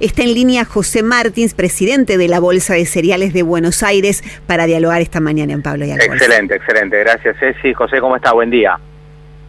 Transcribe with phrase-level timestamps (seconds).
[0.00, 4.64] Está en línea José Martins, presidente de la Bolsa de Cereales de Buenos Aires, para
[4.64, 6.14] dialogar esta mañana en Pablo y Alfonso.
[6.14, 6.98] Excelente, excelente.
[7.00, 7.74] Gracias, Ceci.
[7.74, 8.32] José, ¿cómo está?
[8.32, 8.78] Buen día.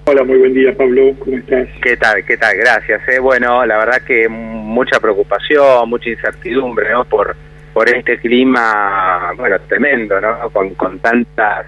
[0.04, 1.14] Hola, muy buen día, Pablo.
[1.20, 1.70] ¿Cómo estás?
[1.82, 2.26] ¿Qué tal?
[2.26, 2.58] ¿Qué tal?
[2.58, 3.02] Gracias.
[3.08, 3.20] Eh.
[3.20, 7.06] Bueno, la verdad que mucha preocupación, mucha incertidumbre, ¿no?
[7.06, 7.34] Por
[7.74, 10.50] por este clima, bueno, tremendo, ¿no?
[10.50, 11.66] Con, con tantas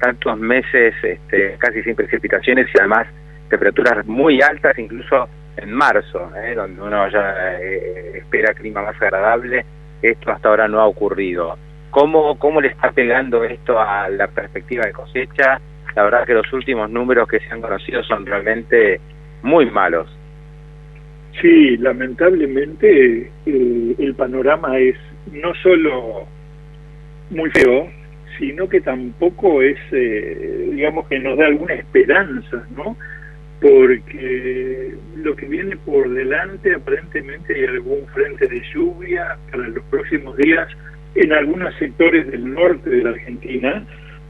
[0.00, 3.06] tantos meses este, casi sin precipitaciones y además
[3.48, 6.54] temperaturas muy altas, incluso en marzo, ¿eh?
[6.54, 9.64] donde uno ya eh, espera clima más agradable,
[10.02, 11.56] esto hasta ahora no ha ocurrido.
[11.90, 15.60] ¿Cómo, ¿Cómo le está pegando esto a la perspectiva de cosecha?
[15.94, 19.00] La verdad que los últimos números que se han conocido son realmente
[19.42, 20.08] muy malos.
[21.40, 24.96] Sí, lamentablemente eh, el panorama es
[25.32, 26.26] no solo
[27.30, 27.88] muy feo,
[28.38, 32.96] sino que tampoco es, eh, digamos, que nos da alguna esperanza, ¿no?
[33.64, 40.36] Porque lo que viene por delante aparentemente hay algún frente de lluvia para los próximos
[40.36, 40.68] días
[41.14, 43.86] en algunos sectores del norte de la Argentina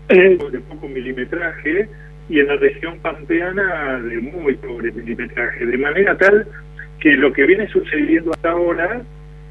[0.09, 1.89] eh, de poco milimetraje
[2.29, 6.47] y en la región pampeana de muy pobre milimetraje, de manera tal
[7.01, 9.03] que lo que viene sucediendo hasta ahora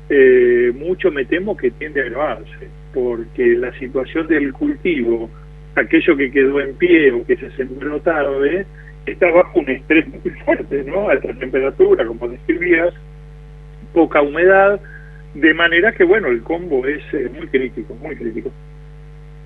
[0.07, 5.29] eh, mucho me temo que tiende a agravarse, porque la situación del cultivo,
[5.75, 8.65] aquello que quedó en pie o que se sembró tarde,
[9.05, 11.09] está bajo un estrés muy fuerte, ¿no?
[11.09, 12.93] Alta temperatura, como describías,
[13.93, 14.79] poca humedad,
[15.33, 18.51] de manera que, bueno, el combo es eh, muy crítico, muy crítico.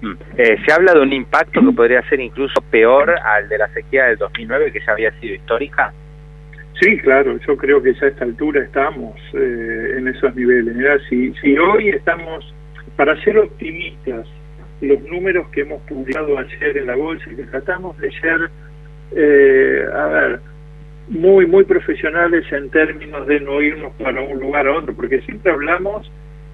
[0.01, 0.13] Mm.
[0.37, 4.05] Eh, se habla de un impacto que podría ser incluso peor al de la sequía
[4.05, 5.93] del 2009, que ya había sido histórica.
[6.79, 10.75] Sí, claro, yo creo que ya a esta altura estamos eh, en esos niveles.
[11.09, 12.53] Si, si hoy estamos,
[12.95, 14.27] para ser optimistas,
[14.81, 18.51] los números que hemos publicado ayer en la bolsa y que tratamos de ser
[19.15, 20.39] eh, a ver,
[21.09, 25.51] muy, muy profesionales en términos de no irnos para un lugar a otro, porque siempre
[25.51, 26.11] hablamos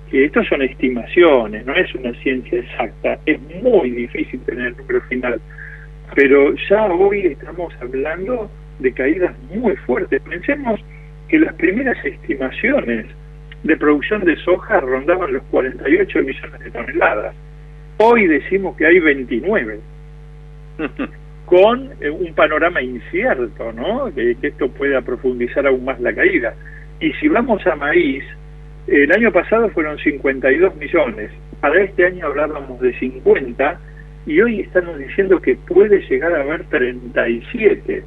[0.10, 5.02] que estas son estimaciones, no es una ciencia exacta, es muy difícil tener el número
[5.02, 5.42] final,
[6.16, 8.50] pero ya hoy estamos hablando
[8.80, 10.22] de caídas muy fuertes.
[10.22, 10.80] Pensemos
[11.28, 13.08] que las primeras estimaciones
[13.64, 17.36] de producción de soja rondaban los 48 millones de toneladas.
[17.98, 19.80] Hoy decimos que hay 29.
[21.46, 24.14] con eh, un panorama incierto, ¿no?
[24.14, 26.54] Que, esto pueda profundizar aún más la caída.
[27.00, 28.24] Y si vamos a maíz,
[28.88, 31.32] el año pasado fueron 52 millones,
[31.62, 33.80] para este año hablábamos de 50
[34.26, 38.04] y hoy estamos diciendo que puede llegar a haber 37,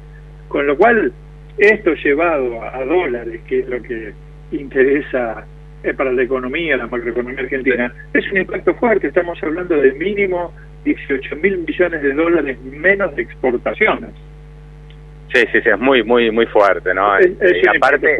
[0.47, 1.11] con lo cual
[1.57, 4.13] esto llevado a, dólares, que es lo que
[4.51, 5.45] interesa
[5.83, 10.53] eh, para la economía, la macroeconomía argentina, es un impacto fuerte, estamos hablando de mínimo
[10.95, 14.11] 18 mil millones de dólares menos de exportaciones.
[15.33, 17.17] Sí, sí, sí, es muy, muy, muy fuerte, ¿no?
[17.17, 18.17] Es, y aparte,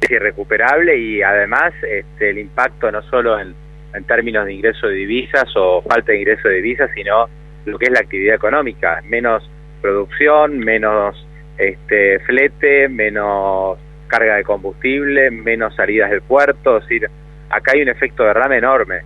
[0.00, 3.54] es irrecuperable y además este, el impacto no solo en,
[3.94, 7.28] en términos de ingreso de divisas o falta de ingreso de divisas, sino
[7.64, 9.48] lo que es la actividad económica, menos
[9.80, 11.26] producción, menos
[11.56, 17.08] este, flete, menos carga de combustible, menos salidas del puerto, es decir,
[17.50, 19.00] acá hay un efecto derrame enorme.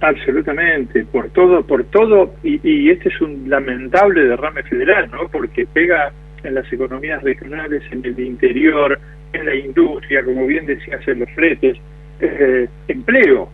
[0.00, 5.26] Absolutamente, por todo, por todo, y, este es un lamentable derrame federal, ¿no?
[5.28, 6.12] Porque pega
[6.44, 8.98] en las economías regionales, en el interior,
[9.32, 11.78] en la industria, como bien decías, en los fretes,
[12.20, 13.48] eh, empleo.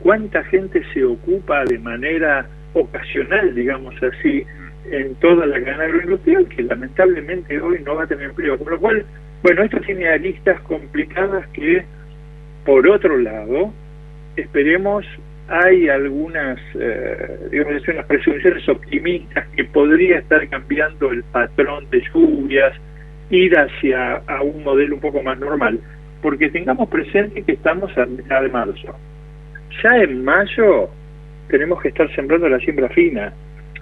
[0.00, 4.42] ¿Cuánta gente se ocupa de manera ocasional, digamos así,
[4.90, 8.58] en toda la cadena agroindustrial que lamentablemente hoy no va a tener empleo?
[8.58, 9.04] Con lo cual,
[9.42, 11.84] bueno, esto tiene aristas complicadas que,
[12.64, 13.72] por otro lado,
[14.36, 15.04] esperemos
[15.48, 22.72] hay algunas, eh, digamos, unas presunciones optimistas que podría estar cambiando el patrón de lluvias,
[23.30, 25.80] ir hacia a un modelo un poco más normal,
[26.22, 28.96] porque tengamos presente que estamos a mitad de marzo.
[29.82, 30.88] Ya en mayo
[31.48, 33.32] tenemos que estar sembrando la siembra fina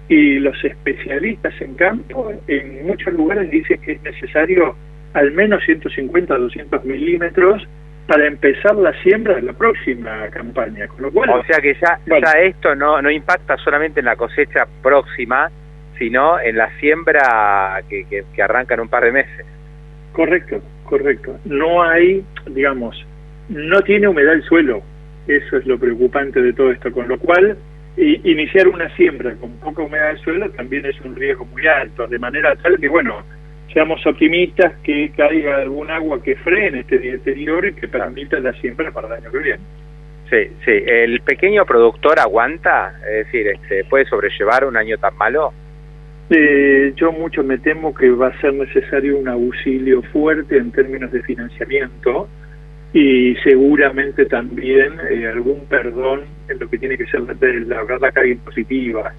[0.08, 4.74] y los especialistas en campo en muchos lugares dicen que es necesario
[5.14, 7.66] al menos 150 200 milímetros
[8.06, 10.88] para empezar la siembra de la próxima campaña.
[10.88, 14.16] Con lo cual, o sea que ya, ya esto no, no impacta solamente en la
[14.16, 15.50] cosecha próxima,
[15.98, 19.46] sino en la siembra que, que, arranca en un par de meses.
[20.12, 21.38] Correcto, correcto.
[21.44, 23.06] No hay, digamos,
[23.48, 24.82] no tiene humedad el suelo.
[25.26, 27.56] Eso es lo preocupante de todo esto, con lo cual
[27.96, 32.18] iniciar una siembra con poca humedad del suelo también es un riesgo muy alto, de
[32.18, 33.22] manera tal que, bueno,
[33.72, 38.90] seamos optimistas que caiga algún agua que frene este deterioro y que permita la siembra
[38.90, 39.62] para el año que viene.
[40.30, 40.72] Sí, sí.
[40.86, 42.94] ¿El pequeño productor aguanta?
[43.06, 45.52] Es decir, este, ¿puede sobrellevar un año tan malo?
[46.30, 51.12] Eh, yo mucho me temo que va a ser necesario un auxilio fuerte en términos
[51.12, 52.28] de financiamiento
[52.94, 58.26] y seguramente también eh, algún perdón en lo que tiene que ser la, la carga
[58.26, 59.12] impositiva.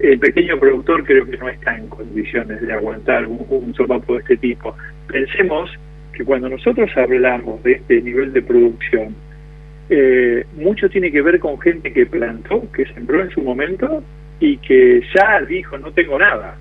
[0.00, 4.20] El pequeño productor creo que no está en condiciones de aguantar un, un sopapo de
[4.20, 4.74] este tipo.
[5.06, 5.70] Pensemos
[6.12, 9.14] que cuando nosotros hablamos de este nivel de producción,
[9.90, 14.02] eh, mucho tiene que ver con gente que plantó, que sembró en su momento
[14.38, 16.56] y que ya dijo no tengo nada,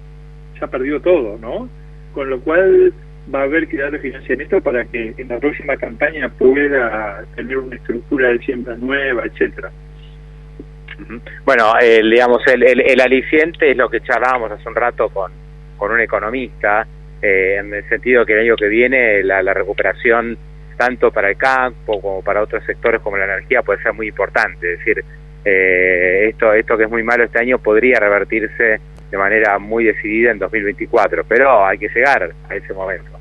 [0.60, 1.70] ya perdió todo, ¿no?
[2.14, 2.92] Con lo cual
[3.34, 7.76] va a haber que darle financiamiento para que en la próxima campaña pueda tener una
[7.76, 9.72] estructura de siembra nueva, etcétera.
[11.46, 15.32] Bueno, el, digamos, el, el, aliciente es lo que charlábamos hace un rato con,
[15.78, 16.86] con un economista,
[17.22, 20.38] eh, en el sentido que el año que viene la, la recuperación
[20.78, 24.74] tanto para el campo como para otros sectores como la energía puede ser muy importante.
[24.74, 25.04] Es decir,
[25.44, 28.80] eh, esto, esto que es muy malo este año podría revertirse
[29.12, 33.12] de manera muy decidida en 2024, pero hay que llegar a ese momento.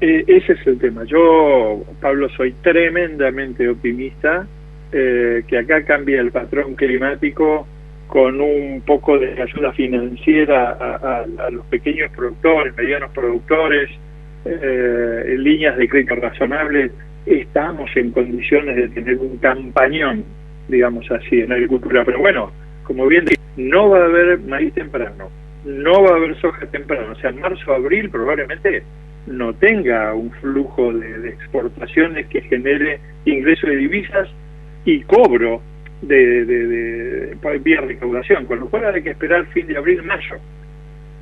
[0.00, 1.04] Eh, ese es el tema.
[1.04, 4.46] Yo, Pablo, soy tremendamente optimista
[4.92, 7.66] eh, que acá cambie el patrón climático
[8.06, 13.88] con un poco de ayuda financiera a los pequeños productores, medianos productores,
[14.44, 16.90] eh, líneas de crédito razonables,
[17.26, 20.24] estamos en condiciones de tener un campañón,
[20.68, 22.04] digamos así, en agricultura.
[22.04, 22.50] Pero bueno,
[22.82, 25.30] como bien dije, no va a haber maíz temprano,
[25.64, 27.12] no va a haber soja temprano.
[27.12, 28.82] O sea, en marzo, abril probablemente
[29.26, 34.28] no tenga un flujo de, exportaciones que genere ingreso de divisas
[34.84, 35.62] y cobro
[36.00, 40.38] de, de, vía recaudación, con lo cual hay que esperar fin de abril, mayo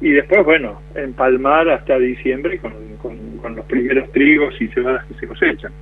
[0.00, 5.26] y después, bueno, empalmar hasta diciembre con, con, los primeros trigos y cebadas que se
[5.26, 5.72] cosechan.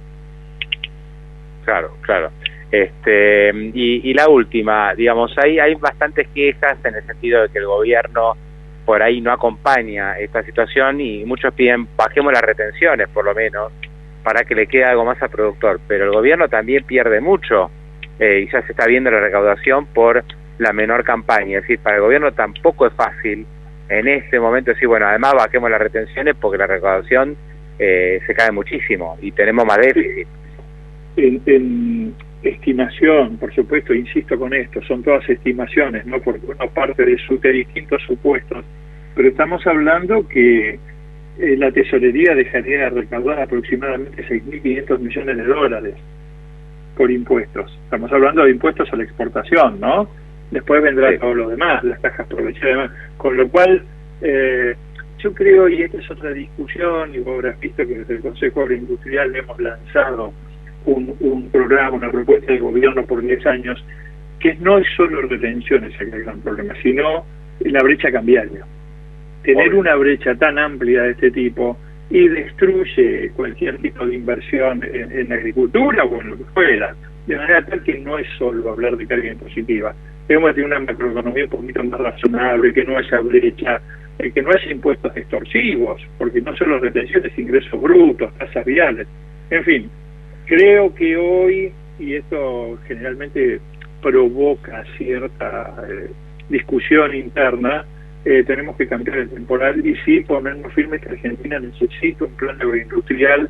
[1.64, 2.30] Claro, claro.
[2.70, 7.58] Este, y, y la última, digamos, hay, hay bastantes quejas en el sentido de que
[7.58, 8.34] el gobierno
[8.84, 13.70] por ahí no acompaña esta situación y muchos piden bajemos las retenciones por lo menos
[14.22, 17.70] para que le quede algo más al productor, pero el gobierno también pierde mucho
[18.18, 20.24] eh, y ya se está viendo la recaudación por
[20.58, 23.46] la menor campaña, es decir, para el gobierno tampoco es fácil
[23.88, 27.36] en este momento sí, bueno, además bajemos las retenciones porque la recaudación
[27.78, 30.28] eh, se cae muchísimo y tenemos más déficit.
[31.16, 36.20] En, estimación, por supuesto, insisto con esto, son todas estimaciones, ¿no?
[36.20, 38.64] Porque uno parte de, sus distintos supuestos,
[39.16, 40.78] pero estamos hablando que
[41.38, 45.94] eh, la tesorería dejaría de recaudar aproximadamente 6.500 millones de dólares
[46.96, 47.72] por impuestos.
[47.84, 50.08] Estamos hablando de impuestos a la exportación, ¿no?
[50.50, 52.90] Después vendrá todo lo demás, las cajas provinciales demás.
[53.16, 53.82] Con lo cual,
[54.20, 54.74] eh,
[55.18, 58.62] yo creo, y esta es otra discusión, y vos habrás visto que desde el Consejo
[58.62, 60.32] Agroindustrial hemos lanzado
[60.86, 63.84] un, un programa, una propuesta de gobierno por 10 años,
[64.40, 67.24] que no es solo retenciones el gran problema, sino
[67.60, 68.64] la brecha cambiaria.
[69.42, 71.78] Tener una brecha tan amplia de este tipo
[72.10, 76.94] y destruye cualquier tipo de inversión en, en agricultura o en lo que fuera,
[77.26, 79.94] de manera tal que no es solo hablar de carga impositiva,
[80.26, 83.80] tenemos que tener una macroeconomía un poquito más razonable, que no haya brecha,
[84.18, 89.06] eh, que no haya impuestos extorsivos, porque no solo retenciones, ingresos brutos, tasas viales,
[89.50, 89.90] en fin,
[90.46, 93.60] creo que hoy, y esto generalmente
[94.02, 96.10] provoca cierta eh,
[96.48, 97.84] discusión interna,
[98.24, 102.56] eh, tenemos que cambiar el temporal y sí ponernos firmes que Argentina necesita un plan
[102.60, 103.48] agroindustrial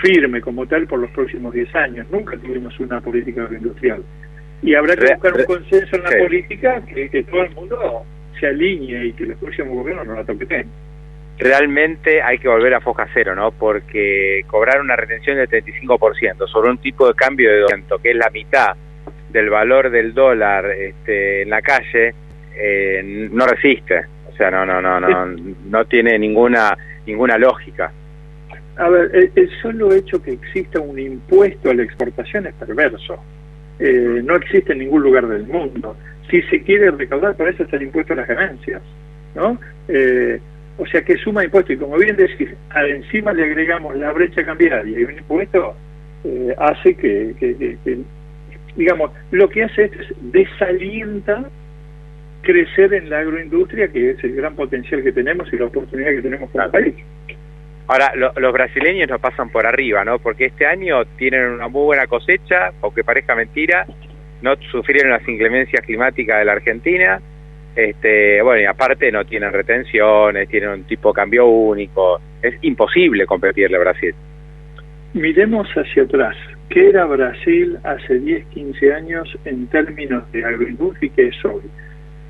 [0.00, 2.06] firme como tal por los próximos 10 años.
[2.10, 4.02] Nunca tuvimos una política agroindustrial
[4.62, 8.04] y habrá que buscar un consenso en la política que, todo el mundo
[8.38, 10.66] se alinee y que el próximo gobierno no la toque
[11.38, 13.50] Realmente hay que volver a foja cero, ¿no?
[13.50, 18.16] Porque cobrar una retención del 35% sobre un tipo de cambio de 200, que es
[18.16, 18.76] la mitad
[19.30, 22.14] del valor del dólar este, en la calle,
[22.56, 24.06] eh, no resiste.
[24.32, 25.26] O sea, no, no, no, no,
[25.68, 27.92] no tiene ninguna ninguna lógica.
[28.76, 33.22] A ver, el solo hecho que exista un impuesto a la exportación es perverso.
[33.78, 35.96] Eh, no existe en ningún lugar del mundo.
[36.30, 38.80] Si se quiere recaudar, para eso está el impuesto a las ganancias,
[39.34, 39.58] ¿no?
[39.88, 40.40] Eh,
[40.78, 44.98] o sea que suma impuesto y como bien decís, encima le agregamos la brecha cambiaria
[44.98, 45.74] y un impuesto
[46.24, 47.98] eh, hace que,
[48.74, 51.44] digamos, lo que hace es desalienta
[52.42, 56.22] crecer en la agroindustria, que es el gran potencial que tenemos y la oportunidad que
[56.22, 56.94] tenemos para el país.
[57.88, 60.18] Ahora, los brasileños nos pasan por arriba, ¿no?
[60.18, 63.86] Porque este año tienen una muy buena cosecha, aunque parezca mentira,
[64.40, 67.20] no sufrieron las inclemencias climáticas de la Argentina,
[67.74, 73.26] este, bueno, y aparte no tienen retenciones, tienen un tipo de cambio único, es imposible
[73.26, 74.14] competirle a Brasil.
[75.14, 76.36] Miremos hacia atrás,
[76.68, 81.62] ¿qué era Brasil hace 10, 15 años en términos de agroindustria y qué es hoy?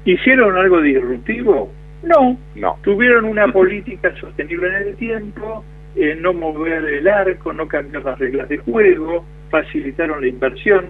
[0.04, 1.72] ¿Hicieron algo disruptivo?
[2.02, 2.78] No, no.
[2.82, 5.64] Tuvieron una política sostenible en el tiempo,
[5.96, 10.86] eh, no mover el arco, no cambiar las reglas de juego, facilitaron la inversión.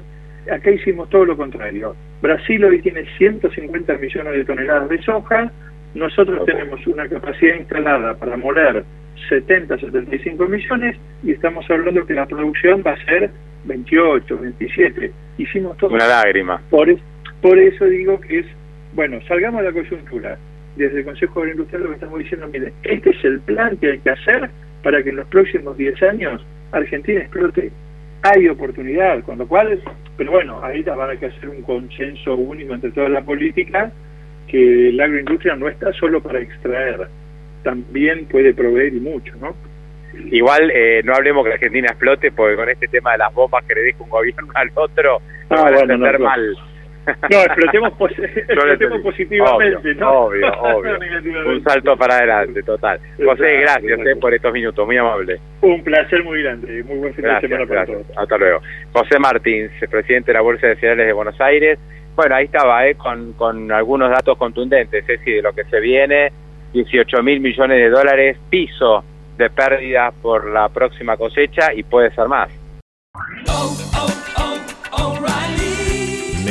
[0.50, 1.94] Acá hicimos todo lo contrario.
[2.20, 5.52] Brasil hoy tiene 150 millones de toneladas de soja,
[5.94, 8.84] nosotros tenemos una capacidad instalada para moler
[9.28, 13.30] 70, 75 millones y estamos hablando que la producción va a ser
[13.64, 15.12] 28, 27.
[15.38, 15.94] Hicimos todo.
[15.94, 16.62] Una lágrima.
[16.70, 16.96] Por,
[17.40, 18.46] por eso digo que es,
[18.94, 20.38] bueno, salgamos de la coyuntura
[20.76, 23.98] desde el Consejo Agroindustrial lo que estamos diciendo, mire, este es el plan que hay
[23.98, 24.50] que hacer
[24.82, 27.70] para que en los próximos 10 años Argentina explote.
[28.22, 29.80] Hay oportunidad, con lo cual,
[30.16, 33.90] pero bueno, ahí va a que hacer un consenso único entre toda la política,
[34.46, 37.08] que la agroindustria no está solo para extraer,
[37.64, 39.54] también puede proveer y mucho, ¿no?
[40.30, 43.74] Igual eh, no hablemos que Argentina explote, porque con este tema de las bombas que
[43.74, 45.20] le deja un gobierno al otro,
[45.50, 46.56] no ah, van a entender mal.
[47.06, 47.92] No, explotemos,
[49.02, 50.04] positivamente.
[50.04, 50.98] Obvio, obvio.
[51.46, 53.00] Un salto para adelante, total.
[53.22, 55.40] José, gracias eh, por estos minutos, muy amable.
[55.62, 58.06] Un placer muy grande, muy buen fin de semana para todos.
[58.16, 58.60] Hasta luego.
[58.92, 61.78] José Martins, presidente de la Bolsa de Cereales de Buenos Aires.
[62.14, 66.30] Bueno, ahí estaba, eh, con, con algunos datos contundentes, es de lo que se viene,
[66.72, 69.02] 18 mil millones de dólares, piso
[69.38, 72.50] de pérdidas por la próxima cosecha y puede ser más.